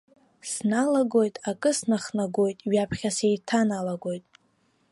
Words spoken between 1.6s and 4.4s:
снахнагоит, ҩаԥхьа сеиҭаналагоит.